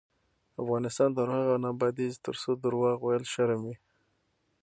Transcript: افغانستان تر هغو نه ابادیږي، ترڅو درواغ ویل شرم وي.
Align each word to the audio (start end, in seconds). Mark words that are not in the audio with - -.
افغانستان 0.61 1.09
تر 1.17 1.27
هغو 1.35 1.55
نه 1.63 1.67
ابادیږي، 1.75 2.17
ترڅو 2.25 2.51
درواغ 2.63 2.97
ویل 3.01 3.25
شرم 3.33 3.61
وي. 3.67 3.75